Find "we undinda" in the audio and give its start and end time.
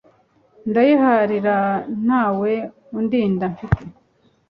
2.39-3.45